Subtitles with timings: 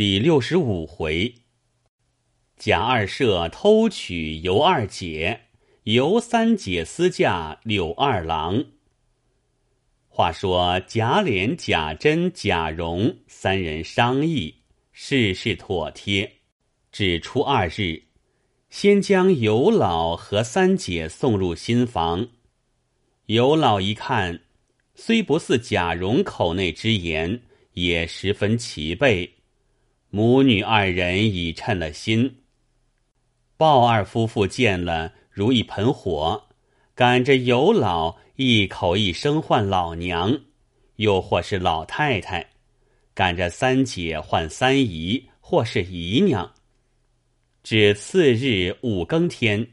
[0.00, 1.34] 第六十五回，
[2.56, 5.42] 贾二舍偷娶尤二姐，
[5.82, 8.64] 尤三姐私嫁柳二郎。
[10.08, 14.54] 话说贾琏、贾珍、贾蓉三人商议，
[14.90, 16.36] 事事妥帖。
[16.90, 18.04] 只初二日，
[18.70, 22.26] 先将尤老和三姐送入新房。
[23.26, 24.40] 尤老一看，
[24.94, 27.42] 虽不似贾蓉口内之言，
[27.74, 29.30] 也十分齐备。
[30.12, 32.42] 母女二人已称了心。
[33.56, 36.48] 鲍二夫妇见了，如一盆火，
[36.96, 40.40] 赶着尤老一口一声唤老娘，
[40.96, 42.42] 又或是老太太；
[43.14, 46.52] 赶着三姐唤三姨，或是姨娘。
[47.62, 49.64] 至次日五更天，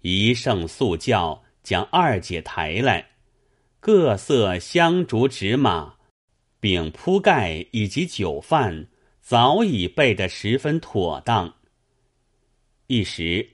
[0.00, 3.06] 一圣速教将二姐抬来，
[3.78, 5.96] 各色香烛纸马，
[6.60, 8.86] 饼铺盖以及酒饭。
[9.26, 11.52] 早已备得十分妥当。
[12.86, 13.44] 一时，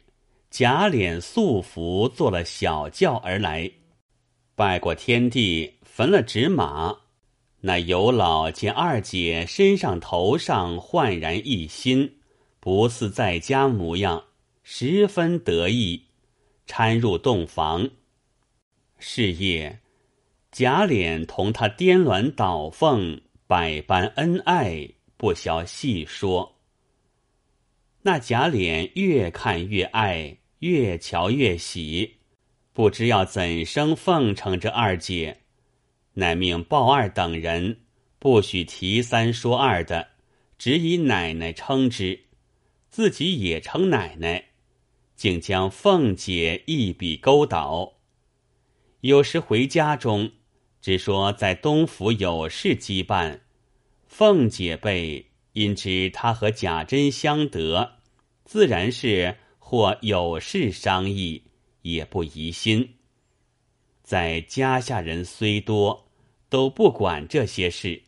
[0.50, 3.72] 贾琏素服坐了小轿而来，
[4.54, 6.94] 拜过天地，焚了纸马。
[7.62, 12.16] 那尤老见二姐身上头上焕然一新，
[12.60, 14.22] 不似在家模样，
[14.62, 16.02] 十分得意，
[16.66, 17.88] 搀入洞房。
[18.98, 19.80] 是夜，
[20.50, 24.86] 贾琏同他颠鸾倒凤，百般恩爱。
[25.22, 26.58] 不消细说。
[28.02, 32.16] 那贾琏越看越爱，越瞧越喜，
[32.72, 35.42] 不知要怎生奉承这二姐，
[36.14, 37.82] 乃命鲍二等人
[38.18, 40.08] 不许提三说二的，
[40.58, 42.24] 只以奶奶称之，
[42.90, 44.46] 自己也称奶奶，
[45.14, 47.92] 竟将凤姐一笔勾倒。
[49.02, 50.32] 有时回家中，
[50.80, 53.41] 只说在东府有事羁绊。
[54.14, 55.24] 凤姐辈
[55.54, 57.92] 因知他和贾珍相得，
[58.44, 61.44] 自然是或有事商议，
[61.80, 62.96] 也不疑心。
[64.02, 66.10] 在家下人虽多，
[66.50, 68.02] 都不管这些事，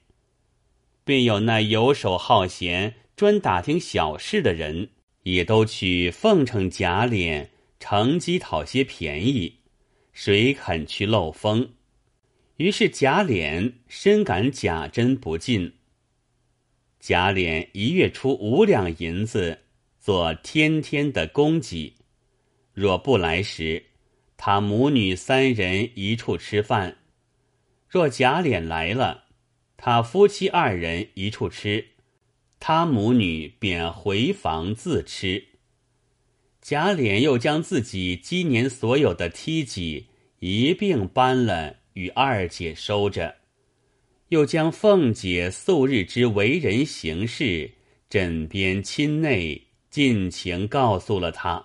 [1.04, 4.90] 便有那游手好闲、专打听小事的人，
[5.22, 7.48] 也都去奉承贾琏，
[7.80, 9.60] 乘机讨些便宜。
[10.12, 11.70] 谁肯去漏风？
[12.58, 15.72] 于是贾琏深感贾珍不进。
[17.06, 19.58] 贾琏一月出五两银子
[20.00, 21.92] 做天天的供给，
[22.72, 23.84] 若不来时，
[24.38, 26.92] 他母女三人一处吃饭；
[27.90, 29.24] 若贾琏来了，
[29.76, 31.88] 他夫妻二人一处吃，
[32.58, 35.44] 他母女便回房自吃。
[36.62, 40.06] 贾琏又将自己今年所有的梯级
[40.38, 43.36] 一并搬了，与二姐收着。
[44.34, 47.70] 又将凤姐素日之为人行事、
[48.10, 51.64] 枕边亲内尽情告诉了他，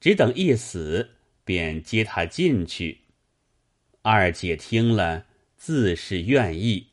[0.00, 1.10] 只等一死，
[1.44, 3.02] 便接他进去。
[4.02, 6.88] 二姐听了，自是愿意。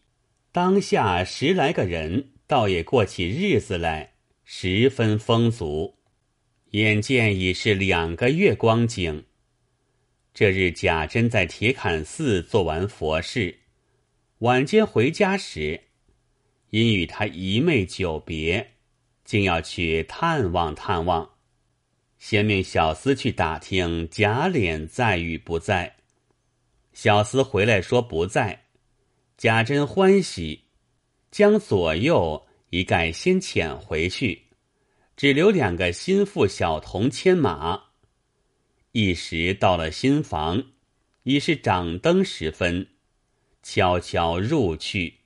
[0.52, 4.14] 当下十来个人，倒也过起日子来，
[4.44, 5.96] 十分丰足。
[6.74, 9.26] 眼见已是两个月光景。
[10.32, 13.61] 这日贾珍在铁槛寺做完佛事。
[14.42, 15.82] 晚间回家时，
[16.72, 18.72] 因与他姨妹久别，
[19.24, 21.30] 竟要去探望探望。
[22.18, 25.98] 先命小厮去打听贾琏在与不在。
[26.92, 28.64] 小厮回来说不在，
[29.38, 30.64] 贾珍欢喜，
[31.30, 34.48] 将左右一概先遣回去，
[35.16, 37.80] 只留两个心腹小童牵马。
[38.92, 40.64] 一时到了新房，
[41.22, 42.88] 已是掌灯时分。
[43.64, 45.20] 悄悄入去，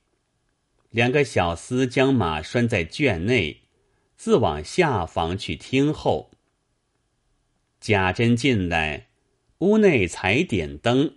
[0.90, 3.62] 两个小厮将马拴在圈内，
[4.16, 6.32] 自往下房去听候。
[7.80, 9.08] 贾珍进来，
[9.60, 11.16] 屋内才点灯，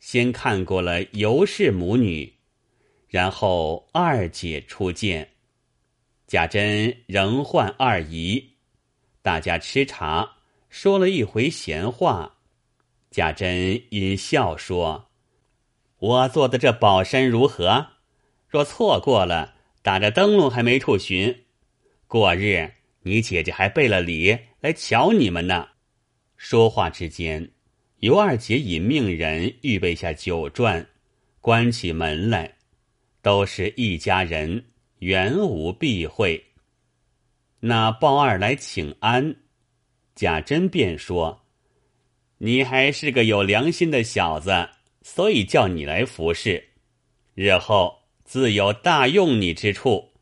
[0.00, 2.34] 先看过了尤氏母女，
[3.08, 5.30] 然后二姐初见。
[6.26, 8.54] 贾珍仍唤二姨，
[9.20, 10.38] 大家吃茶，
[10.70, 12.38] 说了一回闲话。
[13.10, 15.11] 贾珍因笑说。
[16.02, 17.86] 我做的这宝山如何？
[18.48, 21.44] 若错过了，打着灯笼还没处寻。
[22.08, 22.72] 过日
[23.02, 25.68] 你姐姐还备了礼来瞧你们呢。
[26.36, 27.48] 说话之间，
[28.00, 30.84] 尤二姐已命人预备下酒馔，
[31.40, 32.52] 关起门来，
[33.22, 34.64] 都是一家人，
[34.98, 36.44] 原无避讳。
[37.60, 39.36] 那鲍二来请安，
[40.16, 41.44] 贾珍便说
[42.38, 44.68] ：“你还是个有良心的小子。”
[45.02, 46.68] 所以叫你来服侍，
[47.34, 50.12] 日后自有大用你之处，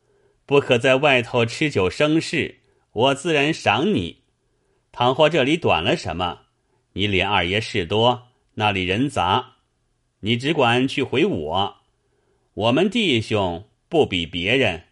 [0.45, 2.59] 不可在外头吃酒生事，
[2.91, 4.23] 我自然赏你。
[4.91, 6.41] 倘或这里短了什么，
[6.93, 9.57] 你连二爷事多，那里人杂，
[10.21, 11.77] 你只管去回我。
[12.53, 14.87] 我们弟兄不比别人。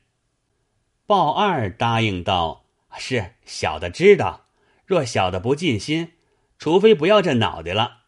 [1.06, 2.66] 鲍二答应道
[2.98, 4.46] ：“是小的知道，
[4.86, 6.14] 若小的不尽心，
[6.58, 7.99] 除非不要这脑袋了。”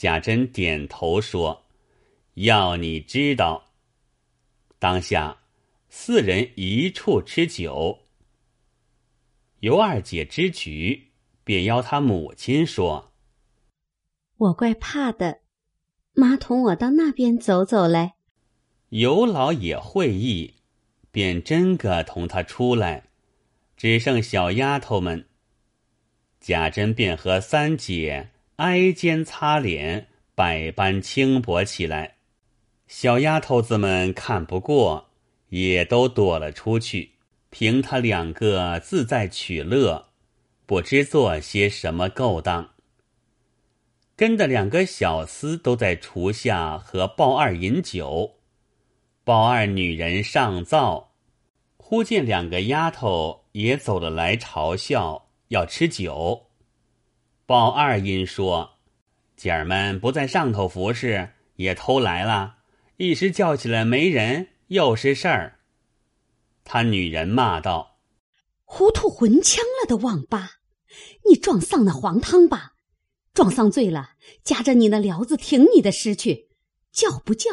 [0.00, 1.66] 贾珍点头说
[2.32, 3.74] ：“要你知道。”
[4.80, 5.36] 当下。
[5.90, 7.98] 四人一处吃酒，
[9.58, 11.08] 尤二姐知局，
[11.44, 13.12] 便邀他母亲说
[14.38, 15.40] ：“我怪怕的，
[16.14, 18.14] 妈同我到那边走走来。”
[18.90, 20.54] 尤老也会意，
[21.10, 23.10] 便真个同他出来，
[23.76, 25.28] 只剩小丫头们。
[26.40, 28.30] 贾珍便和三姐
[28.60, 32.16] 挨肩擦脸，百般轻薄起来。
[32.86, 35.08] 小丫头子们看不过。
[35.50, 37.14] 也都躲了出去，
[37.50, 40.10] 凭他两个自在取乐，
[40.64, 42.70] 不知做些什么勾当。
[44.14, 48.36] 跟的两个小厮都在厨下和鲍二饮酒，
[49.24, 51.14] 鲍二女人上灶，
[51.76, 56.49] 忽见两个丫头也走了来嘲笑要吃酒。
[57.50, 58.78] 鲍二因说
[59.34, 62.58] ：“姐儿们不在上头服侍，也偷来了，
[62.96, 65.58] 一时叫起来没人。”又是事儿。
[66.62, 67.98] 他女人骂道
[68.62, 70.60] ：“糊涂混枪了的王八，
[71.28, 72.74] 你撞丧那黄汤吧！
[73.34, 74.10] 撞丧醉了，
[74.44, 76.50] 夹着你那寮子挺你的尸去，
[76.92, 77.50] 叫不叫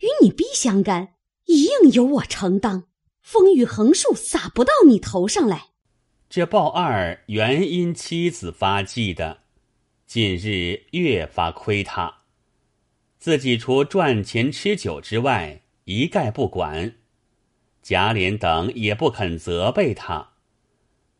[0.00, 2.84] 与你逼相干，一应由我承当。
[3.20, 5.72] 风雨横竖洒不到你头上来。”
[6.34, 9.38] 这鲍二原因妻子发迹的，
[10.04, 12.12] 近日越发亏他，
[13.20, 15.60] 自己除赚钱吃酒之外。
[15.84, 16.96] 一概不管，
[17.82, 20.30] 贾琏等也不肯责备他，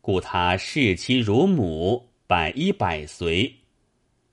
[0.00, 3.54] 故他视妻如母，百依百随，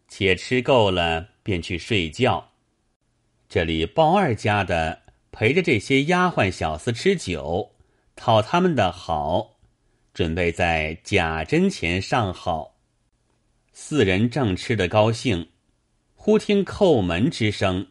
[0.07, 2.49] 且吃够了便去睡觉。
[3.47, 7.73] 这里鲍二家的陪着这些丫鬟小厮吃酒，
[8.15, 9.59] 讨他们的好，
[10.13, 12.77] 准备在贾珍前上好。
[13.73, 15.49] 四人正吃得高兴，
[16.13, 17.87] 忽听叩门之声。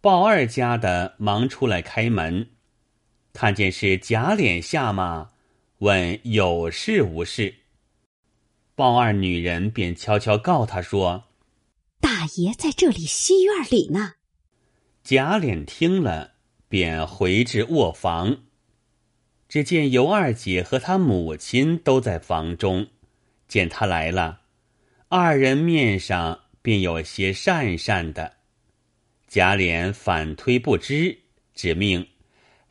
[0.00, 2.48] 鲍二家的忙出来开门，
[3.32, 5.30] 看见是贾琏下马，
[5.78, 7.54] 问有事无事。
[8.74, 11.24] 鲍二女人便悄悄告他说
[12.00, 14.14] ：“大爷在这里西院里呢。”
[15.02, 16.34] 贾琏听了，
[16.68, 18.44] 便回至卧房，
[19.48, 22.86] 只见尤二姐和她母亲都在房中，
[23.48, 24.40] 见他来了，
[25.08, 28.34] 二人面上便有些讪讪的。
[29.26, 31.18] 贾琏反推不知，
[31.54, 32.06] 指命：“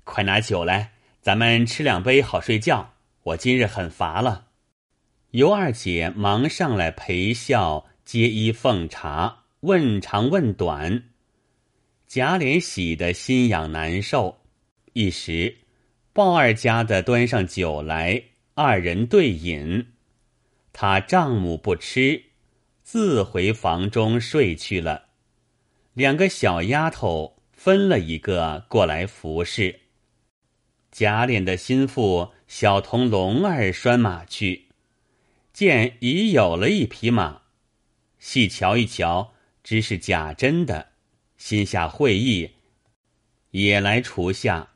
[0.04, 2.94] 快拿酒来，咱们吃两杯，好睡觉。
[3.24, 4.46] 我今日很乏了。”
[5.32, 11.04] 尤二姐忙上来陪笑，接衣奉茶，问长问短。
[12.08, 14.40] 贾琏喜得心痒难受，
[14.94, 15.58] 一时，
[16.18, 18.24] 鲍二家的端上酒来，
[18.56, 19.90] 二人对饮。
[20.74, 22.24] 他丈母不吃，
[22.82, 25.10] 自回房中睡去了。
[25.94, 29.82] 两个小丫头分了一个过来服侍。
[30.92, 34.70] 贾琏的心腹小童龙儿拴马去，
[35.54, 37.44] 见已有了一匹马，
[38.18, 40.88] 细瞧一瞧，知是贾珍的，
[41.38, 42.54] 心下会意，
[43.52, 44.72] 也来厨下。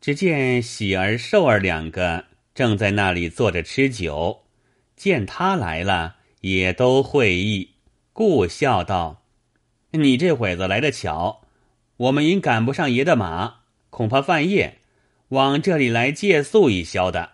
[0.00, 4.44] 只见喜儿、寿儿两个正在那里坐着吃酒，
[4.96, 7.74] 见他来了，也都会意，
[8.14, 9.22] 故笑道。
[9.90, 11.42] 你这会子来的巧，
[11.98, 13.56] 我们因赶不上爷的马，
[13.90, 14.78] 恐怕半夜，
[15.28, 17.32] 往这里来借宿一宵的。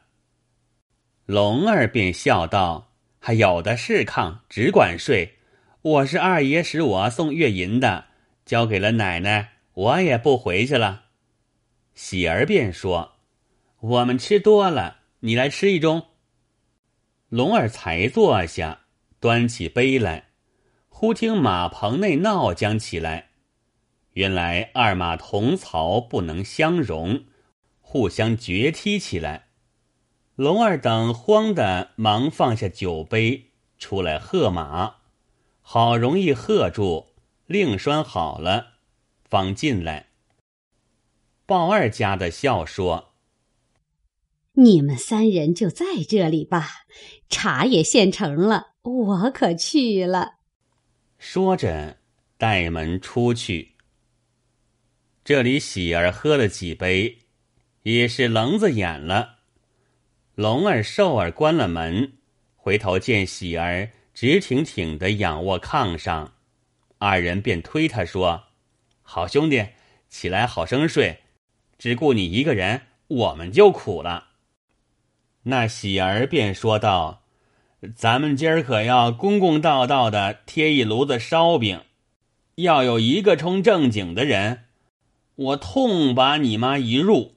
[1.25, 5.35] 龙儿便笑道：“还有的是炕，只管睡。
[5.83, 8.07] 我是二爷使我送月银的，
[8.45, 11.05] 交给了奶奶，我也不回去了。”
[11.97, 13.15] 喜儿便说
[13.81, 16.05] ：“我们吃多了，你来吃一盅。”
[17.31, 18.83] 龙儿才坐下，
[19.19, 20.29] 端起杯来。
[20.91, 23.31] 忽听马棚内闹将起来，
[24.13, 27.25] 原来二马同槽不能相容，
[27.81, 29.49] 互相决踢起来。
[30.35, 34.97] 龙儿等慌的忙放下酒杯，出来喝马，
[35.63, 37.15] 好容易喝住，
[37.47, 38.75] 另拴好了，
[39.25, 40.09] 方进来。
[41.47, 43.15] 鲍二家的笑说
[44.55, 46.69] ：“你们三人就在这里吧，
[47.29, 50.39] 茶也现成了，我可去了。”
[51.19, 51.99] 说着，
[52.37, 53.77] 带门出去。
[55.23, 57.19] 这里喜儿喝了几杯，
[57.83, 59.37] 也是棱子眼了。
[60.35, 62.15] 龙儿、寿儿关了门，
[62.57, 66.35] 回头见喜儿直挺挺的仰卧炕上，
[66.99, 68.47] 二人便推他说
[69.03, 69.65] ：“好兄弟，
[70.09, 71.21] 起来好生睡，
[71.79, 74.29] 只顾你一个人，我们就苦了。”
[75.45, 77.23] 那喜儿便说道
[77.95, 81.83] ：“咱们今儿可要公公道道的贴一炉子烧饼，
[82.57, 84.65] 要有一个冲正经的人，
[85.35, 87.37] 我痛把你妈一入。”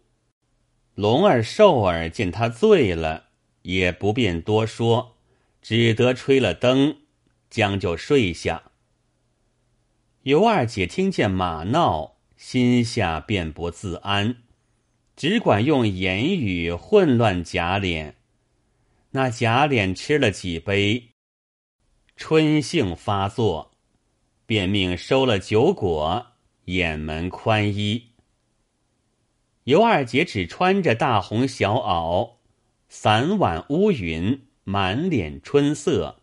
[0.96, 3.27] 龙儿、寿儿见他醉了，
[3.62, 5.15] 也不便多说，
[5.62, 6.98] 只得吹了灯，
[7.50, 8.63] 将就睡下。
[10.24, 14.38] 尤二姐听见马闹，心下便不自安。
[15.17, 18.13] 只管用言语混乱贾琏，
[19.12, 21.10] 那贾琏吃了几杯，
[22.15, 23.72] 春性发作，
[24.46, 26.27] 便命收了酒果，
[26.63, 28.12] 掩门宽衣。
[29.65, 32.36] 尤二姐只穿着大红小袄，
[32.88, 36.22] 散挽乌云，满脸春色，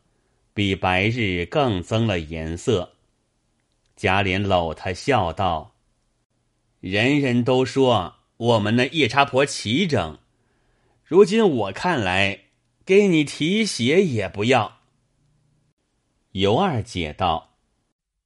[0.55, 2.95] 比白日更增了颜色。
[3.95, 5.75] 贾琏搂她笑道
[6.91, 10.19] ：“人人都说。”我们那夜叉婆齐整，
[11.03, 12.51] 如今我看来，
[12.85, 14.81] 给你提鞋也不要。
[16.33, 17.57] 尤二姐道：“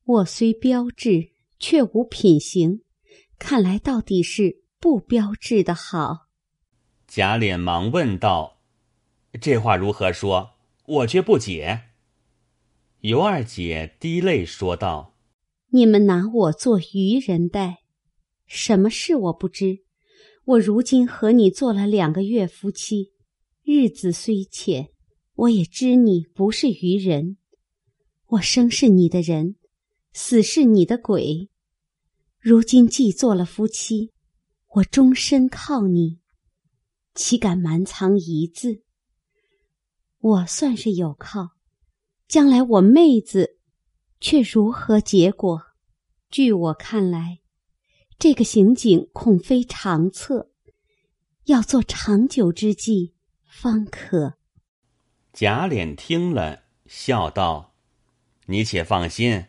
[0.02, 2.82] 我虽标致，却无品行，
[3.38, 6.26] 看来到底是不标致的好。”
[7.06, 8.58] 贾琏忙问道
[9.40, 10.54] ：“这话如何说？
[10.86, 11.82] 我却不解。”
[13.02, 15.14] 尤二姐滴泪说道
[15.70, 17.79] ：“你们拿我做愚人待，
[18.50, 19.84] 什么事我不知。”
[20.44, 23.12] 我如今和你做了两个月夫妻，
[23.62, 24.90] 日子虽浅，
[25.34, 27.36] 我也知你不是愚人。
[28.26, 29.54] 我生是你的人，
[30.12, 31.48] 死是你的鬼。
[32.40, 34.10] 如今既做了夫妻，
[34.74, 36.18] 我终身靠你，
[37.14, 38.82] 岂敢瞒藏一字？
[40.18, 41.50] 我算是有靠，
[42.26, 43.58] 将来我妹子
[44.20, 45.60] 却如何结果？
[46.28, 47.39] 据我看来。
[48.20, 50.50] 这个刑警恐非长策，
[51.46, 53.14] 要做长久之计
[53.46, 54.34] 方可。
[55.32, 57.72] 贾琏听了，笑道
[58.44, 59.46] ：“你且放心，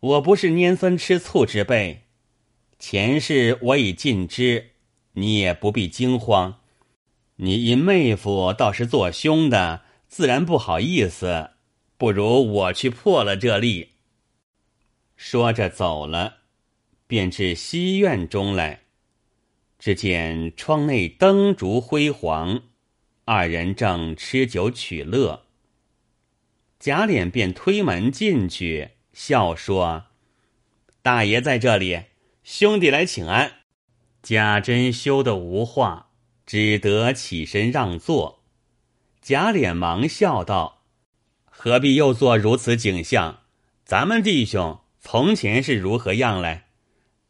[0.00, 2.08] 我不是拈酸吃醋之辈。
[2.76, 4.72] 前世我已尽知，
[5.12, 6.58] 你也不必惊慌。
[7.36, 11.50] 你因妹夫倒是做凶的，自然不好意思。
[11.96, 13.90] 不如我去破了这例。”
[15.14, 16.41] 说着走了。
[17.12, 18.84] 便至西院中来，
[19.78, 22.62] 只见窗内灯烛辉煌，
[23.26, 25.44] 二人正吃酒取乐。
[26.78, 30.04] 贾琏便推门进去，笑说
[31.04, 32.04] ：“大爷在这里，
[32.44, 33.56] 兄弟来请安。”
[34.24, 36.08] 贾珍羞得无话，
[36.46, 38.42] 只得起身让座。
[39.20, 40.84] 贾琏忙笑道
[41.44, 43.40] ：“何必又做如此景象？
[43.84, 46.68] 咱们弟兄从前是如何样来？”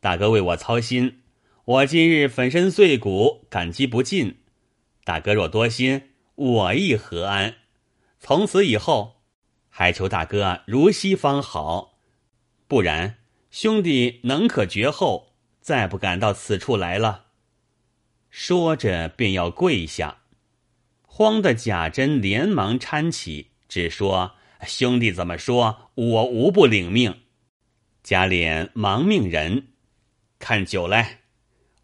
[0.02, 1.20] 大哥为我操心，
[1.64, 4.38] 我今日粉身碎骨，感激不尽。
[5.04, 7.54] 大哥若多心，我亦何安？
[8.18, 9.22] 从此以后，
[9.68, 12.00] 还求大哥如昔方好，
[12.66, 13.18] 不然
[13.52, 17.26] 兄弟能可绝后，再不敢到此处来了。
[18.28, 20.22] 说着便要跪下，
[21.06, 24.32] 慌的贾珍连忙搀起，只说
[24.66, 27.20] ：“兄弟怎么说，我无不领命。”
[28.02, 29.68] 贾琏忙命人。
[30.42, 31.20] 看酒来，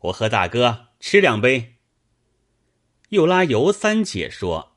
[0.00, 1.76] 我和大哥吃两杯。
[3.10, 4.76] 又拉尤三姐说：“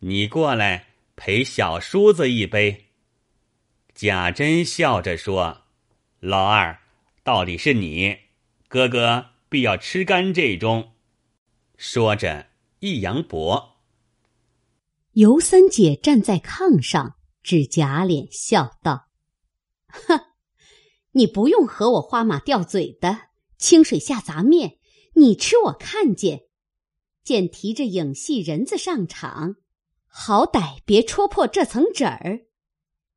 [0.00, 2.86] 你过来陪小叔子一杯。”
[3.94, 5.64] 贾珍笑着说
[6.20, 6.80] ：“老二，
[7.22, 8.16] 到底是你，
[8.66, 10.92] 哥哥必要吃干这盅。”
[11.76, 12.46] 说着
[12.78, 13.76] 一扬脖。
[15.12, 19.08] 尤三姐站在炕上，指贾琏笑道
[20.08, 20.28] ：“哼。”
[21.12, 23.28] 你不用和我花马吊嘴的，
[23.58, 24.78] 清水下杂面，
[25.14, 26.44] 你吃我看见。
[27.22, 29.56] 见提着影戏人子上场，
[30.06, 32.40] 好歹别戳破这层纸儿。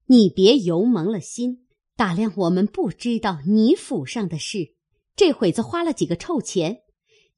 [0.08, 4.76] 你别油蒙了心，打量我们不知道你府上的事。
[5.16, 6.82] 这会子花了几个臭钱，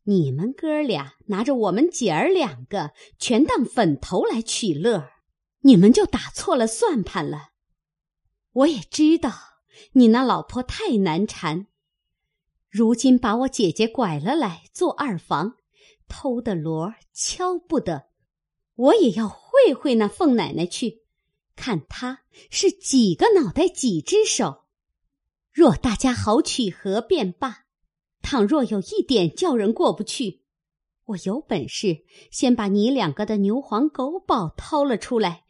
[0.04, 5.08] 你们哥俩拿着我们姐儿两个，全当粉头来取乐，
[5.62, 7.50] 你们就打错了算盘了。
[8.52, 9.32] 我也知道。
[9.94, 11.68] 你那老婆太难缠，
[12.70, 15.56] 如今把我姐姐拐了来做二房，
[16.08, 18.08] 偷的锣敲不得，
[18.76, 21.02] 我也要会会那凤奶奶去，
[21.56, 24.66] 看她是几个脑袋几只手。
[25.52, 27.66] 若大家好取和便罢，
[28.22, 30.44] 倘若有一点叫人过不去，
[31.06, 35.46] 我有本事先把你两个的牛黄狗宝掏了出来，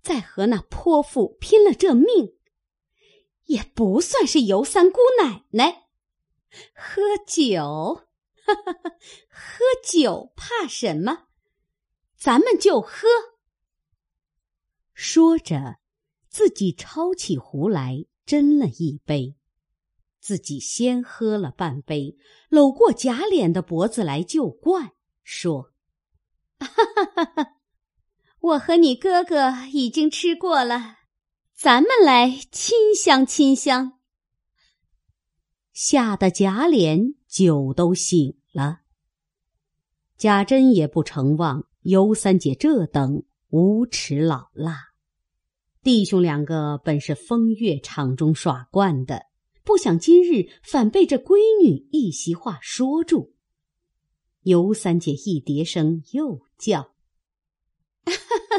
[0.00, 2.34] 再和那泼妇拼了这命，
[3.46, 5.88] 也不算是尤三姑奶奶。
[6.74, 8.06] 喝酒，
[8.44, 8.90] 哈哈哈，
[9.28, 11.28] 喝酒怕什么？
[12.16, 13.08] 咱们就喝。
[14.94, 15.78] 说着，
[16.28, 19.36] 自己抄起壶来斟了一杯。
[20.20, 22.16] 自己先喝了半杯，
[22.48, 24.92] 搂过贾琏的脖子来就灌，
[25.24, 25.72] 说
[26.60, 27.56] ：“哈哈哈哈
[28.38, 30.98] 我和你哥哥已经吃过了，
[31.62, 34.00] 咱们来亲香亲香。”
[35.72, 38.80] 吓得贾琏酒都醒了。
[40.18, 44.76] 贾珍也不成望尤三姐这等无耻老辣，
[45.84, 49.26] 弟兄两个本是风月场中耍惯的。
[49.62, 53.36] 不想今日反被这闺女一席话说住。
[54.40, 56.96] 尤三姐一叠声又叫：“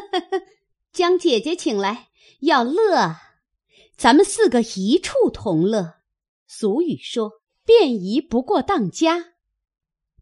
[0.94, 2.08] 将姐姐请来，
[2.44, 3.16] 要乐，
[3.96, 6.02] 咱们四个一处同乐。
[6.46, 9.36] 俗语说，便宜不过当家。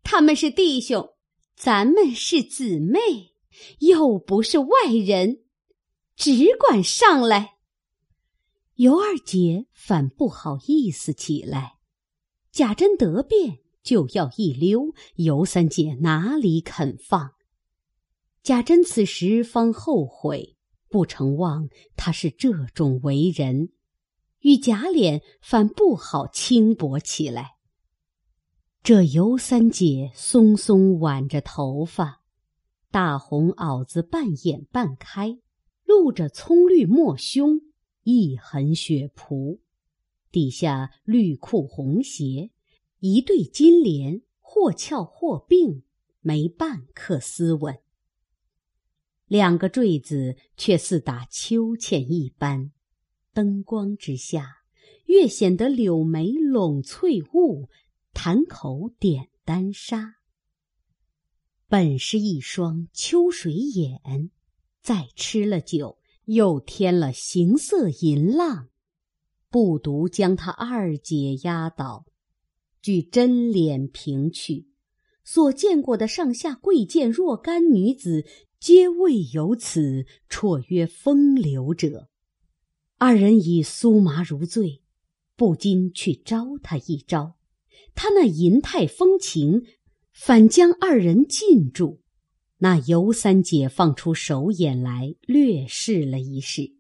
[0.04, 1.16] 他们是弟兄，
[1.56, 3.34] 咱们是姊妹，
[3.80, 5.46] 又不是外人，
[6.16, 7.58] 只管上来。”
[8.78, 11.78] 尤二姐反不好意思起来，
[12.52, 17.32] 贾珍得便就要一溜，尤三姐哪里肯放？
[18.44, 20.56] 贾珍此时方后悔，
[20.92, 23.70] 不成望他是这种为人，
[24.42, 27.56] 与贾琏反不好轻薄起来。
[28.84, 32.22] 这尤三姐松松挽着头发，
[32.92, 35.40] 大红袄子半掩半开，
[35.86, 37.62] 露着葱绿抹胸。
[38.04, 39.60] 一痕血仆，
[40.32, 42.50] 底下绿裤红鞋，
[42.98, 45.84] 一对金莲，或翘或并，
[46.22, 47.80] 没半刻斯文。
[49.32, 52.74] 两个坠子却似打秋千一般，
[53.32, 54.46] 灯光之下，
[55.06, 57.70] 越显得柳眉拢翠雾，
[58.12, 60.16] 潭口点丹砂。
[61.70, 64.32] 本是一双秋水眼，
[64.82, 66.00] 再吃了酒。
[66.26, 68.68] 又添了形色淫浪，
[69.50, 72.06] 不独将他二姐压倒，
[72.82, 74.68] 据真脸评去，
[75.24, 78.26] 所见过的上下贵贱若干女子，
[78.62, 82.10] 皆未有此绰约风流者。
[83.00, 84.84] 二人已酥麻如醉，
[85.36, 87.38] 不禁去招他一招，
[87.96, 89.64] 他那银态风情，
[90.14, 92.02] 反将二人禁住。
[92.60, 96.76] 那尤三姐放出手眼来，略试了一试，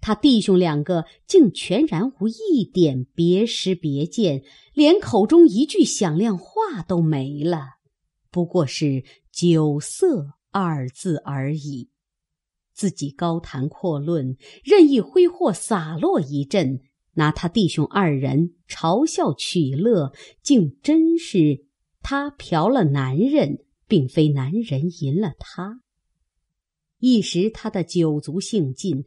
[0.00, 7.78] 他弟兄两个竟全然无一点别识别见，连口中一句响亮话都没了，
[8.30, 9.02] 不过是
[9.32, 11.90] 酒色二字而已。
[12.72, 16.80] 自己高谈阔论，任意挥霍洒落一阵，
[17.14, 21.66] 拿他弟兄二人嘲笑取乐，竟真是
[22.02, 23.64] 他嫖了男人。
[23.90, 25.80] 并非男人淫了他，
[26.98, 29.06] 一时他的酒足兴尽，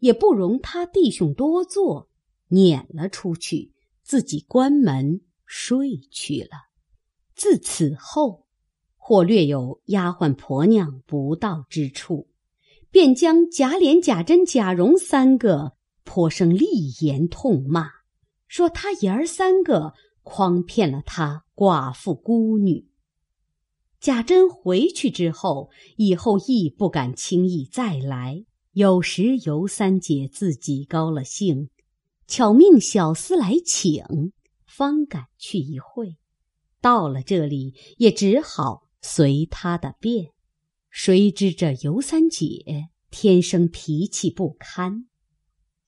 [0.00, 2.10] 也不容他弟兄多坐，
[2.48, 6.68] 撵了出去，自己关门睡去了。
[7.34, 8.46] 自此后，
[9.08, 12.28] 或略有丫鬟婆娘不到之处，
[12.90, 15.72] 便将贾琏、贾珍、贾蓉三个
[16.04, 16.66] 颇生厉
[17.00, 17.88] 言痛骂，
[18.48, 22.90] 说他爷儿三个诓骗了他寡妇孤女。
[23.98, 28.44] 贾珍回去之后，以后亦不敢轻易再来。
[28.72, 31.70] 有时尤三姐自己高了兴，
[32.26, 34.04] 巧命小厮来请，
[34.66, 36.18] 方敢去一会。
[36.82, 40.32] 到了这里，也只好随他的便。
[40.90, 45.06] 谁知这尤三姐天生脾气不堪，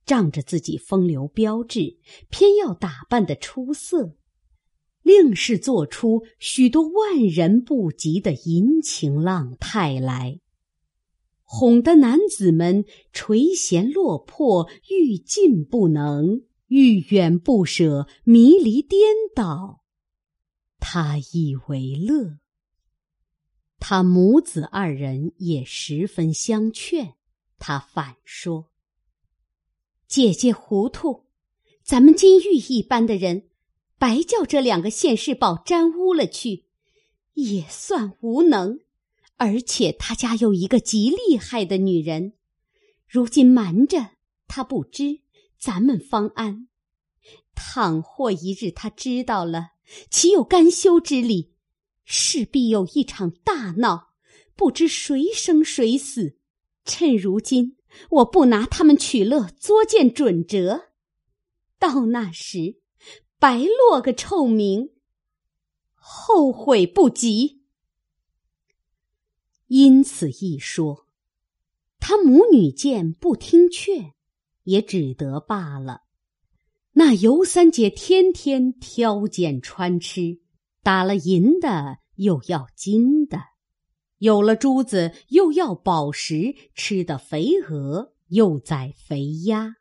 [0.04, 4.16] 仗着自己风流标致，偏要打扮的出色。
[5.04, 10.40] 硬是做出许多万人不及的淫情浪态来，
[11.42, 19.80] 哄得男子们垂涎落魄，欲进不能，欲远不舍，迷离颠倒。
[20.78, 22.39] 他以为乐。
[23.80, 27.14] 他母子二人也十分相劝，
[27.58, 28.70] 他反说
[30.06, 31.24] ：“姐姐糊涂，
[31.82, 33.48] 咱们金玉一般的人。”
[33.98, 36.64] 白叫这两个现世宝沾污了去，
[37.34, 38.80] 也算无能。
[39.36, 42.32] 而且他家有一个极厉害的女人，
[43.06, 44.12] 如今瞒着
[44.48, 45.20] 他不知，
[45.58, 46.68] 咱们方安。
[47.54, 49.72] 倘或一日他知道了，
[50.08, 51.52] 岂有甘休之理？
[52.12, 54.08] 势必有一场大闹，
[54.56, 56.36] 不知谁生谁死。
[56.84, 57.76] 趁如今
[58.10, 60.88] 我不拿他们取乐，作践准则，
[61.78, 62.80] 到那时
[63.38, 64.90] 白落个臭名，
[65.94, 67.62] 后悔不及。
[69.68, 71.06] 因此一说，
[72.00, 74.14] 他母女见不听劝，
[74.64, 76.02] 也只得罢了。
[76.94, 80.40] 那尤三姐天天挑拣穿吃，
[80.82, 83.38] 打了银的又要金的，
[84.18, 89.76] 有了珠子又要宝石，吃的肥鹅又宰肥鸭，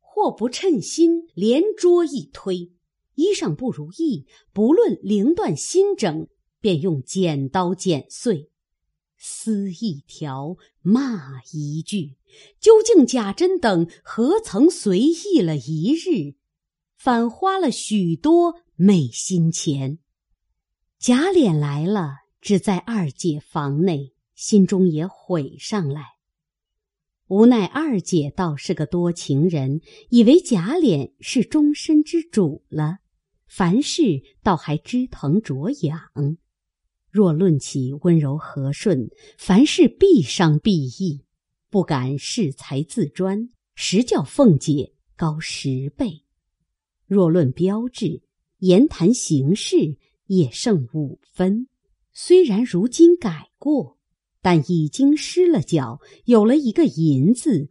[0.00, 2.72] 或不称心，连桌一推，
[3.14, 6.28] 衣裳不如意，不论绫缎新整，
[6.60, 8.50] 便用剪刀剪碎。
[9.16, 12.16] 撕一条，骂一句，
[12.60, 16.36] 究竟贾珍等何曾随意了一日，
[16.96, 19.98] 反花了许多昧心钱。
[20.98, 26.02] 贾琏来了，只在二姐房内，心中也悔上来。
[27.28, 29.80] 无奈二姐倒是个多情人，
[30.10, 32.98] 以为贾琏是终身之主了，
[33.46, 36.00] 凡事倒还知疼着痒。
[37.12, 39.08] 若论起温柔和顺，
[39.38, 41.24] 凡事必伤必义，
[41.70, 46.24] 不敢恃才自专，实叫凤姐高十倍。
[47.06, 48.20] 若论标致，
[48.58, 49.96] 言谈行事
[50.28, 51.68] 也剩五分。
[52.14, 53.98] 虽然如今改过，
[54.40, 57.68] 但已经失了脚，有了一个银子，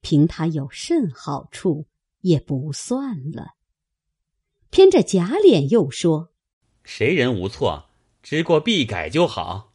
[0.00, 1.86] 凭他有甚好处，
[2.22, 3.54] 也不算了。
[4.70, 6.32] 偏着假脸又说
[6.82, 7.90] ：“谁人无错？”
[8.22, 9.74] 知过必改就好，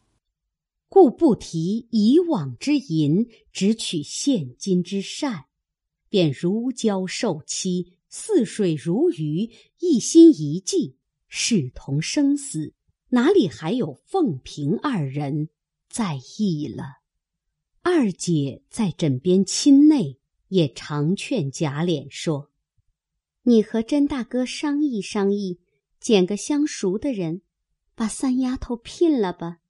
[0.88, 5.46] 故不提以往之银，只取现今之善，
[6.08, 9.50] 便如胶受漆，似水如鱼，
[9.80, 10.95] 一心一计，
[11.28, 12.74] 视同生死，
[13.08, 15.48] 哪里还有凤萍二人
[15.88, 16.84] 在意了？
[17.82, 22.50] 二姐在枕边亲内，也常劝贾琏说
[23.44, 25.60] ：“你和甄大哥商议商议，
[26.00, 27.42] 拣个相熟的人。”
[27.98, 29.60] 把三丫头聘了吧，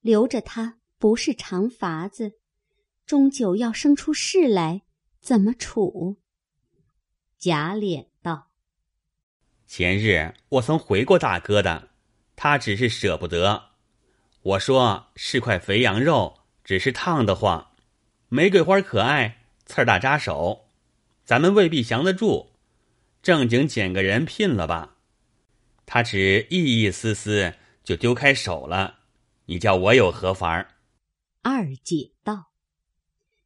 [0.00, 2.32] 留着她不是长法子，
[3.06, 4.82] 终究要生出事来，
[5.20, 6.16] 怎么处？
[7.38, 8.08] 贾琏
[9.74, 11.88] ：“前日我曾回过大哥的，
[12.36, 13.70] 他只是舍不得。
[14.42, 17.70] 我说是块肥羊肉，只是烫得慌。
[18.28, 20.66] 玫瑰花可爱，刺儿大扎手，
[21.24, 22.50] 咱们未必降得住。
[23.22, 24.98] 正经捡个人聘了吧。”
[25.86, 28.98] 他只意意思思就丢开手了，
[29.46, 30.68] 你叫我有何法儿？
[31.40, 32.50] 二姐道：“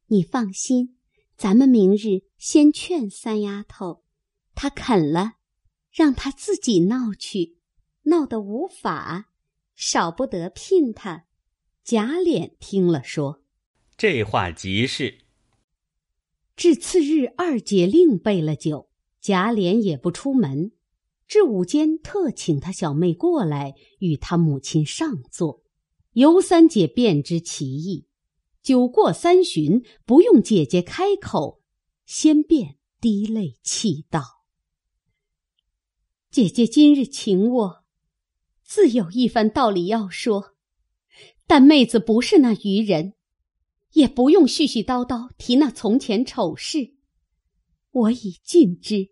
[0.07, 0.97] 你放心，
[1.37, 4.03] 咱们明日先劝三丫头，
[4.53, 5.35] 她肯了，
[5.97, 7.57] 让他自己闹去，
[8.03, 9.31] 闹得无法，
[9.75, 11.25] 少不得聘他。”
[11.83, 13.41] 贾琏听了说
[13.97, 15.21] ：“这话极是。”
[16.55, 20.71] 至次日，二姐另备了酒，贾琏也不出门。
[21.27, 25.63] 至午间，特请他小妹过来与他母亲上座。
[26.13, 28.05] 尤三姐便知其意。
[28.61, 31.63] 酒过三巡，不用姐姐开口，
[32.05, 34.21] 先便滴泪泣道
[36.29, 37.85] ：“姐姐今日请我，
[38.61, 40.55] 自有一番道理要说。
[41.47, 43.13] 但妹子不是那愚人，
[43.93, 46.95] 也不用絮絮叨叨提那从前丑事。
[47.91, 49.11] 我已尽知，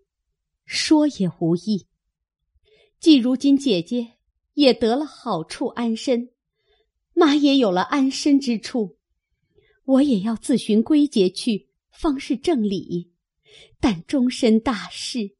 [0.65, 1.88] 说也无益。”
[2.99, 4.17] 既如今姐姐
[4.54, 6.32] 也得了好处安身，
[7.13, 8.97] 妈也有了安身之处，
[9.86, 13.13] 我也要自寻归结去，方是正理。
[13.80, 15.36] 但终身大事，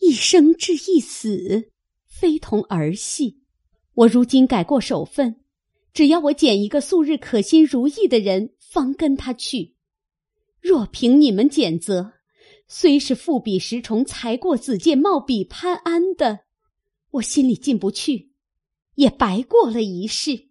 [0.00, 1.70] 一生至一死，
[2.06, 3.40] 非同儿戏。
[3.94, 5.40] 我如今改过首分，
[5.92, 9.74] 只要我拣一个素日可心如意的人，方跟他去。
[10.60, 12.12] 若凭你们拣择，
[12.68, 16.40] 虽是富比石崇，才过子建，貌比潘安的。
[17.12, 18.32] 我心里进不去，
[18.96, 20.48] 也白过了一世。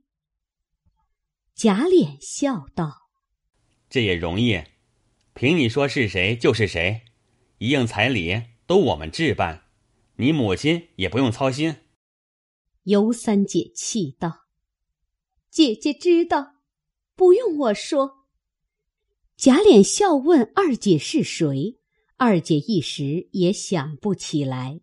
[1.53, 3.10] 贾琏笑道
[3.89, 4.60] ：“这也容易，
[5.34, 7.01] 凭你说是谁就是谁，
[7.60, 9.63] 一应彩礼都我们置办，
[10.15, 11.75] 你母亲也不用操心。”
[12.84, 14.45] 尤三姐气道
[15.49, 16.56] ：“姐姐知道，
[17.15, 18.25] 不用我说。”
[19.38, 21.80] 贾琏笑问二姐是谁，
[22.17, 24.82] 二姐一时也想不起来。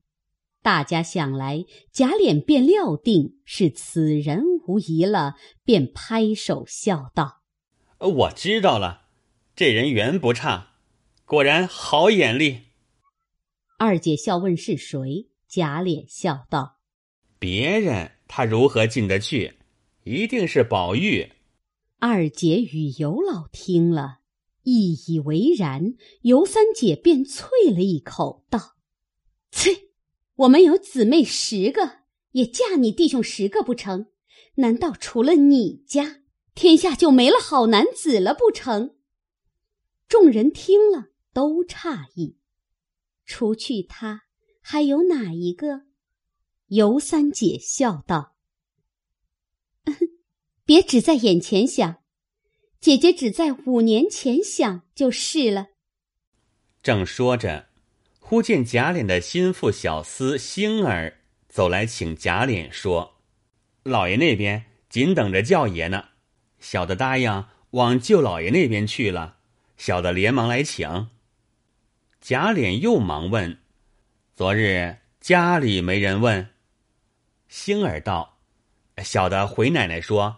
[0.63, 7.43] 大家想来，贾琏便料定是此人无疑了，便拍手笑道
[7.99, 9.07] ：“我知道了，
[9.57, 10.75] 这人缘不差，
[11.25, 12.61] 果然好眼力。”
[13.85, 16.79] 二姐笑问是谁，贾琏笑道
[17.41, 19.55] ：“别人他如何进得去？
[20.05, 21.33] 一定是宝玉。
[21.99, 24.21] 二姐与尤老听了，
[24.63, 25.95] 一以为然。
[26.21, 28.77] 尤三姐便啐了一口，道
[29.51, 29.89] ：“啐，
[30.37, 34.07] 我们有姊妹十个，也嫁你弟兄十个不成？
[34.59, 36.21] 难道除了你家，
[36.55, 38.95] 天下就没了好男子了不成？”
[40.07, 42.37] 众人听了都诧异，
[43.25, 44.23] 除去他，
[44.61, 45.83] 还有哪一个？
[46.67, 48.37] 尤三姐笑道。
[50.65, 52.03] 别只在眼前想，
[52.81, 55.67] 姐姐只在五年前想就是了。
[56.83, 57.69] 正说着，
[58.19, 63.21] 忽见贾琏的心腹小厮星儿走来，请贾琏说
[63.85, 66.09] ：“老爷那边紧等着叫爷呢，
[66.59, 69.39] 小的答应往舅老爷那边去了。
[69.77, 71.11] 小的连忙来请。”
[72.23, 73.59] 贾琏又忙问
[74.37, 76.51] ：“昨日家里没人问？”
[77.51, 78.39] 星儿道
[79.03, 80.37] ：“小的回奶奶说。”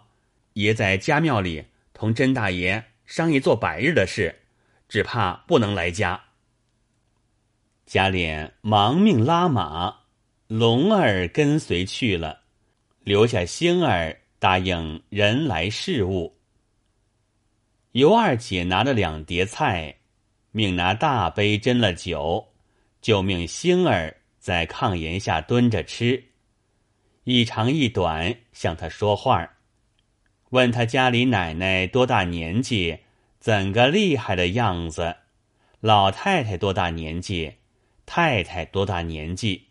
[0.54, 4.34] 爷在家庙里同甄大爷商议做百日的事，
[4.88, 6.18] 只怕不能来家。
[7.84, 9.94] 贾琏忙命拉马，
[10.46, 12.44] 龙儿跟随去了，
[13.00, 16.34] 留下星儿答应人来事务。
[17.92, 19.98] 尤二姐拿了两碟菜，
[20.56, 22.52] 命拿大杯斟了酒，
[23.00, 26.26] 就命星儿在炕沿下蹲着吃，
[27.24, 29.50] 一长一短向他说话
[30.50, 33.00] 问他家里奶奶多大年纪，
[33.40, 35.16] 怎个厉害的样子？
[35.80, 37.54] 老太太多大年纪？
[38.06, 39.66] 太太多大年纪？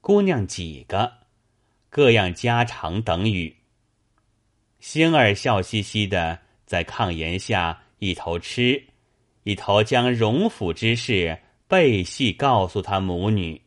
[0.00, 1.12] 姑娘几个？
[1.88, 3.56] 各样家常等语。
[4.78, 8.80] 星儿笑嘻嘻的在炕沿下一头吃，
[9.44, 13.62] 一头将荣府之事背细告诉他母女，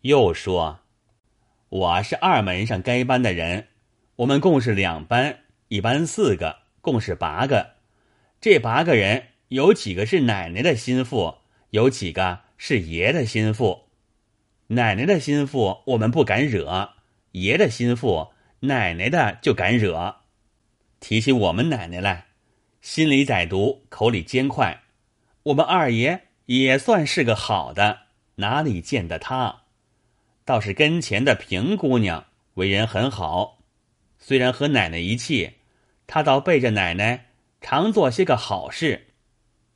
[0.00, 0.80] 又说
[1.68, 3.68] ：“我是二门上该班的人，
[4.16, 7.74] 我们共是两班。”一班四个，共是八个。
[8.40, 11.36] 这八个人有几个是奶奶的心腹，
[11.70, 13.88] 有几个是爷的心腹。
[14.68, 16.90] 奶奶的心腹我们不敢惹，
[17.32, 20.16] 爷的心腹奶奶的就敢惹。
[21.00, 22.26] 提起我们奶奶来，
[22.80, 24.83] 心里歹毒，口里尖快。
[25.44, 27.98] 我们二爷也算是个好的，
[28.36, 29.64] 哪里见得他？
[30.46, 33.58] 倒是跟前的平姑娘为人很好，
[34.18, 35.54] 虽然和奶奶一气。
[36.06, 37.30] 他倒背着奶奶
[37.60, 39.08] 常做些个好事，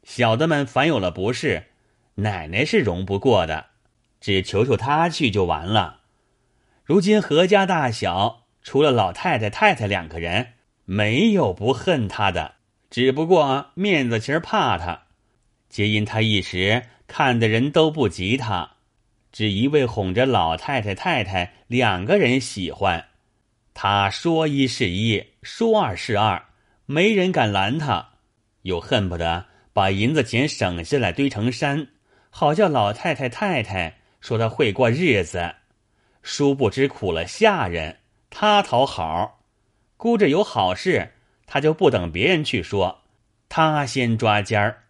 [0.05, 1.69] 小的们凡有了不是，
[2.17, 3.67] 奶奶是容不过的，
[4.21, 6.01] 只求求他去就完了。
[6.85, 10.55] 如今何家大小，除了老太太、太太两个人，
[10.85, 12.57] 没有不恨他的，
[12.91, 15.08] 只不过面子情怕他，
[15.69, 18.77] 皆因他一时看的人都不及他，
[19.31, 23.05] 只一味哄着老太太、太太两个人喜欢。
[23.75, 26.43] 他说一是一，说二是二，
[26.87, 28.09] 没人敢拦他，
[28.63, 31.89] 又恨不得把银子钱省下来堆成山，
[32.31, 35.55] 好叫老太太太太说他会过日子。
[36.23, 37.99] 殊不知苦了下人，
[38.31, 39.41] 他讨好，
[39.97, 41.13] 估着有好事，
[41.47, 43.03] 他就不等别人去说，
[43.49, 44.85] 他先抓尖儿。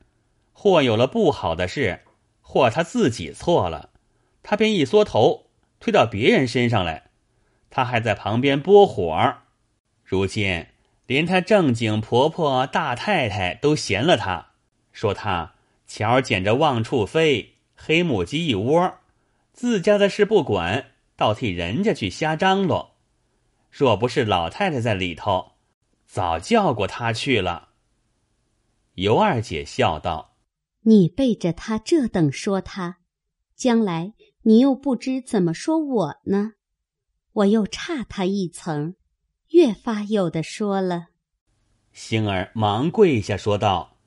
[0.61, 2.01] 或有了不好的事，
[2.41, 3.91] 或他自己错了，
[4.43, 5.47] 他便一缩头，
[5.79, 7.11] 推到别人身上来。
[7.71, 9.37] 他还在旁边拨火
[10.03, 10.67] 如今
[11.07, 14.49] 连他正经婆婆大太太都嫌了他，
[14.91, 15.55] 说他
[15.87, 18.95] 巧捡着旺处飞，黑母鸡一窝，
[19.53, 22.97] 自家的事不管，倒替人家去瞎张罗。
[23.71, 25.53] 若不是老太太在里头，
[26.05, 27.69] 早叫过他去了。
[28.95, 30.35] 尤二姐笑道
[30.83, 32.99] ：“你背着他这等说他，
[33.55, 36.53] 将来你又不知怎么说我呢？”
[37.39, 38.97] 我又差他一层，
[39.51, 41.09] 越发有的说了。
[41.93, 43.99] 星儿忙跪下说道：“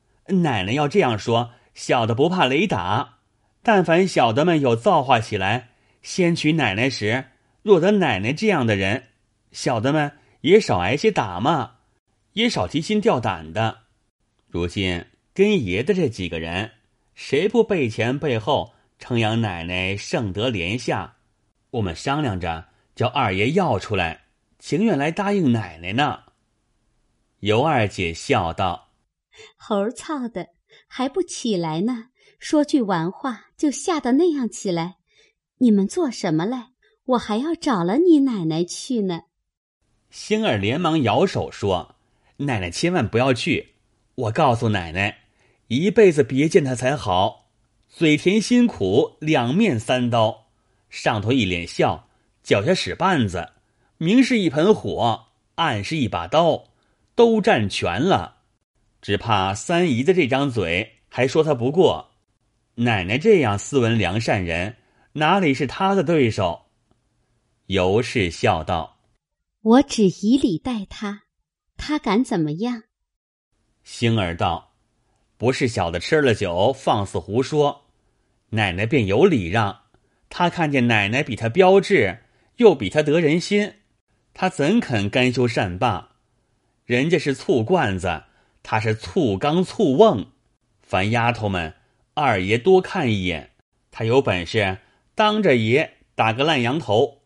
[0.43, 3.19] 奶奶要这样说，小的不怕雷打。
[3.63, 5.69] 但凡小的们有造化起来，
[6.01, 7.25] 先娶奶奶时，
[7.61, 9.03] 若得奶奶这样的人，
[9.51, 11.75] 小的们也少挨些打骂，
[12.33, 13.83] 也少提心吊胆的。
[14.47, 16.71] 如今跟爷的这几个人，
[17.13, 21.17] 谁不背前背后称扬奶奶圣德廉下？
[21.71, 24.25] 我们商量着。”叫二爷要出来，
[24.59, 26.23] 情愿来答应奶奶呢。
[27.39, 28.89] 尤二姐笑道
[29.55, 30.49] ：“猴操的，
[30.87, 32.09] 还不起来呢？
[32.37, 34.97] 说句完话就吓得那样起来。
[35.59, 36.71] 你们做什么来？
[37.05, 39.21] 我还要找了你奶奶去呢。”
[40.11, 41.95] 星儿连忙摇手说
[42.37, 43.75] ：“奶奶千万不要去！
[44.15, 45.20] 我告诉奶奶，
[45.71, 47.49] 一辈子别见他才好。
[47.87, 50.47] 嘴甜心苦，两面三刀，
[50.89, 52.09] 上头一脸笑。”
[52.43, 53.51] 脚下使绊子，
[53.97, 56.65] 明是一盆火，暗是一把刀，
[57.15, 58.39] 都占全了。
[59.01, 62.11] 只怕三姨的这张嘴还说他不过，
[62.75, 64.75] 奶奶这样斯文良善人，
[65.13, 66.63] 哪里是他的对手？
[67.67, 68.97] 尤氏笑道
[69.61, 71.23] ：“我只以礼待他，
[71.77, 72.83] 他敢怎么样？”
[73.85, 74.70] 星儿道
[75.41, 77.85] ：“不是小的吃了酒放肆胡说，
[78.51, 79.85] 奶奶便有礼让。
[80.29, 82.19] 他看见奶奶比他标致，
[82.57, 83.73] 又比他得人心。”
[84.35, 86.09] 他怎肯甘休善罢？
[86.85, 88.25] 人家是醋罐子，
[88.61, 90.27] 他是醋缸醋瓮。
[90.83, 91.73] 凡丫头们，
[92.13, 93.49] 二爷多看一眼，
[93.89, 94.77] 他有本事
[95.15, 97.23] 当着爷打个烂羊头。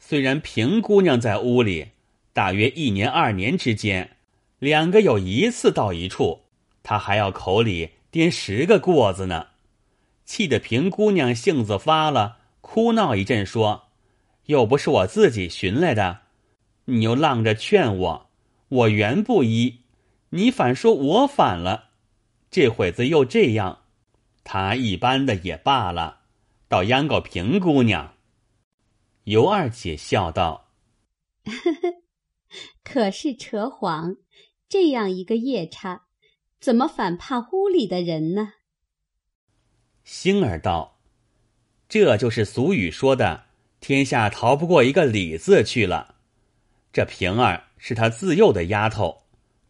[0.00, 1.90] 虽然平姑娘在屋里，
[2.32, 4.16] 大约一年二年之间，
[4.58, 6.40] 两个有一次到一处，
[6.88, 9.48] 他还要口里颠十个过子呢。
[10.24, 13.90] 气得平姑娘性子发了，哭闹一阵，说。
[14.46, 16.20] 又不是我自己寻来的，
[16.86, 18.30] 你又浪着劝我，
[18.68, 19.80] 我原不依，
[20.30, 21.90] 你反说我反了，
[22.50, 23.82] 这会子又这样，
[24.42, 26.20] 他一般的也罢了，
[26.68, 28.14] 倒央告平姑娘。
[29.24, 30.70] 尤二姐笑道
[32.82, 34.16] ：“可是扯谎，
[34.70, 36.06] 这样一个夜叉，
[36.60, 38.54] 怎么反怕屋里的人呢？”
[40.04, 41.00] 星儿道
[41.88, 43.46] ：“这就是俗语说的。”
[43.80, 46.16] 天下逃不过一个李字去了。
[46.92, 49.22] 这平儿是他自幼的丫头，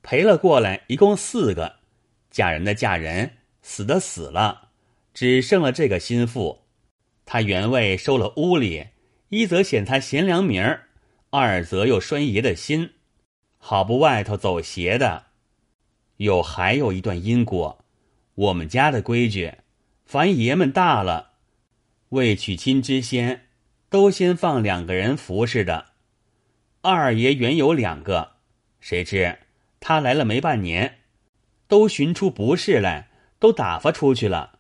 [0.03, 1.81] 陪了过来，一共四个，
[2.31, 4.70] 嫁人的嫁人，死的死了，
[5.12, 6.64] 只剩了这个心腹。
[7.27, 8.87] 他原为收了屋里，
[9.29, 10.88] 一则显他贤良名儿，
[11.29, 12.94] 二则又拴爷的心，
[13.59, 15.27] 好不外头走邪的。
[16.18, 17.85] 有还有一段因果，
[18.37, 19.54] 我们家的规矩，
[20.07, 21.33] 凡爷们大了，
[22.11, 23.46] 未娶亲之先。
[23.90, 25.87] 都先放两个人服侍的，
[26.83, 28.33] 二爷原有两个，
[28.81, 29.38] 谁知
[29.81, 30.98] 他来了没半年，
[31.66, 34.59] 都寻出不是来，都打发出去了。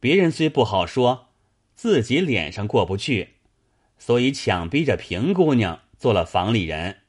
[0.00, 1.28] 别人虽不好说，
[1.74, 3.34] 自己脸上过不去，
[3.98, 7.00] 所以强逼着平姑娘做了房里人。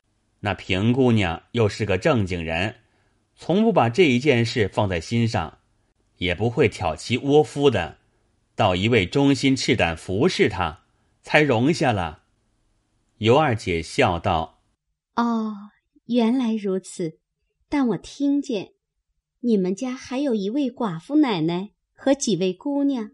[0.42, 2.76] 那平姑娘又是个正经人，
[3.38, 5.60] 从不把这一件事放在心上，
[6.18, 8.00] 也不会挑妻窝夫的，
[8.56, 10.84] 到一位忠心赤胆服侍他。
[11.28, 12.24] 才容下了。
[13.18, 14.62] 尤二姐笑道
[15.16, 15.72] ：“哦，
[16.06, 17.20] 原来如此。
[17.68, 18.72] 但我听见，
[19.42, 23.12] 你们家还有一位寡妇奶奶和几位姑娘，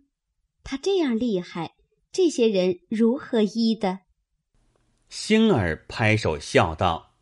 [0.63, 1.73] 她这样厉害，
[2.12, 4.01] 这些人如何医的？”
[5.09, 7.15] 星儿拍手笑道：“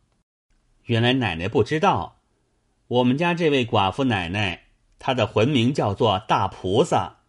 [0.84, 2.21] 原来奶奶不知道，
[2.92, 4.64] 我们家这位寡妇奶奶，
[4.98, 7.20] 她的魂名叫做大菩萨，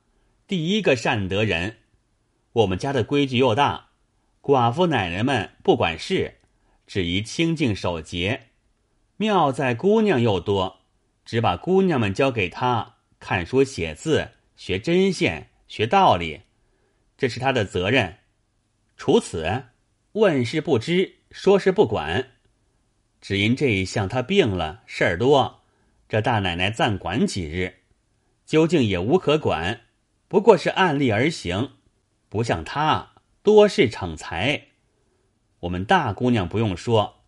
[0.45, 1.77] 第一个善德人。”
[2.51, 3.91] 我们家的规矩又大，
[4.41, 6.39] 寡妇奶奶们不管事，
[6.85, 8.47] 只宜清净守节。
[9.15, 10.81] 妙在姑娘又多，
[11.23, 16.41] 只把姑娘们交给他看书写字，学针线，学道理，
[17.17, 18.17] 这是他的责任。
[18.97, 19.63] 除此，
[20.11, 22.32] 问事不知，说事不管。
[23.23, 25.61] 只因这一项他病了，事儿多，
[26.09, 27.75] 这大奶奶暂管几日，
[28.45, 29.79] 究竟也无可管，
[30.27, 31.71] 不过是按例而行。
[32.27, 34.63] 不像他多事逞才，
[35.61, 37.21] 我们大姑娘不用说，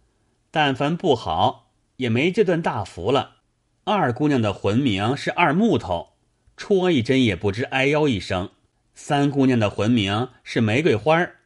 [0.52, 3.38] 但凡不好也没这段大福了。
[3.86, 6.18] 二姑娘的魂名是二木头，
[6.58, 8.50] 戳一针也不知哎呦一声。
[8.94, 11.38] 三姑娘的魂名是玫瑰花儿。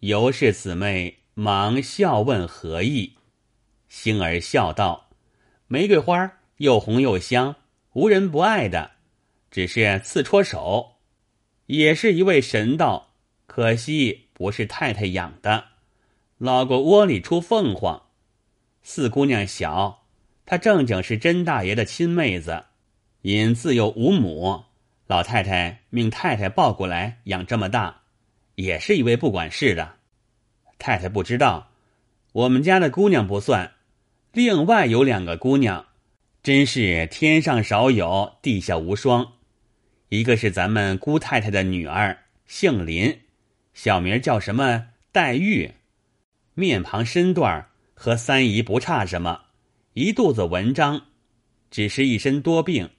[0.00, 3.18] 尤氏姊妹忙笑问何意，
[3.96, 5.08] 星儿笑道
[5.68, 7.54] ：“玫瑰花又红又香，
[7.92, 8.90] 无人不爱的，
[9.52, 10.96] 只是刺戳手。”
[11.66, 13.14] 也是一位神道，
[13.46, 15.66] 可惜不是太太养的，
[16.38, 18.02] 老过窝里出凤凰。
[18.82, 20.04] 四姑娘小，
[20.44, 22.64] 她正经是甄大爷的亲妹子，
[23.22, 24.64] 因自幼无母，
[25.06, 28.02] 老太太命太太抱过来养这么大，
[28.56, 29.94] 也是一位不管事的。
[30.78, 31.70] 太太不知道，
[32.32, 33.72] 我们家的姑娘不算，
[34.34, 35.86] 另外有两个姑娘，
[36.42, 39.34] 真是天上少有，地下无双。
[40.08, 42.18] 一个是咱们姑太太的女儿，
[42.48, 43.20] 姓林，
[43.74, 44.88] 小名叫什么？
[45.12, 45.70] 黛玉，
[46.54, 49.42] 面庞身段和三姨不差什么，
[49.92, 51.02] 一肚子文章，
[51.70, 52.90] 只是一身多病。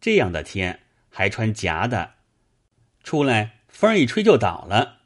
[0.00, 2.12] 这样的天还穿夹的，
[3.04, 5.00] 出来风一吹就倒了。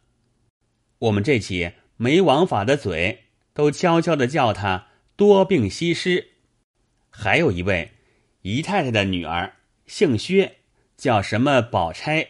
[1.01, 4.87] 我们这起没王法的嘴，都悄悄的叫他
[5.17, 6.29] 多病西施。
[7.11, 7.93] 还有一位
[8.43, 9.55] 姨太太的女儿，
[9.87, 10.57] 姓薛。
[10.97, 12.29] 叫什么宝钗，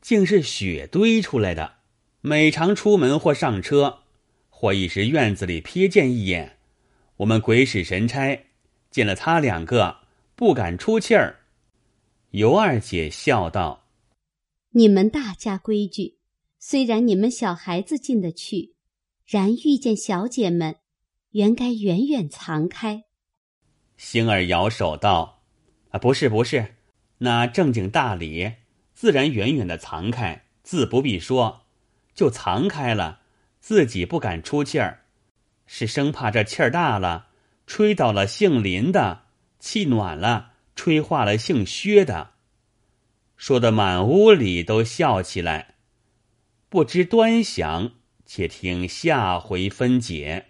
[0.00, 1.74] 竟是血堆出来的。
[2.22, 4.00] 每常出门或上车，
[4.48, 6.56] 或一时院子里瞥见一眼，
[7.18, 8.46] 我们鬼使神差
[8.90, 9.98] 见了他两个，
[10.34, 11.40] 不敢出气儿。
[12.30, 13.86] 尤二姐笑道
[14.72, 16.16] ：“你们大家规矩，
[16.58, 18.74] 虽然你们小孩子进得去，
[19.26, 20.76] 然遇见小姐们，
[21.30, 23.04] 原该远远藏开。”
[23.96, 25.42] 星儿摇手道
[25.90, 26.76] ：“啊，不是不是，
[27.18, 28.52] 那正经大礼，
[28.94, 31.66] 自然远远的藏开，自不必说。
[32.14, 33.20] 就藏开了，
[33.60, 35.04] 自己不敢出气儿，
[35.66, 37.28] 是生怕这气儿大了，
[37.66, 39.26] 吹倒了姓林的；
[39.58, 42.32] 气暖了，吹化了姓薛的。”
[43.36, 45.76] 说的满屋里都笑起来。
[46.68, 47.92] 不知端详，
[48.26, 50.49] 且听下回分解。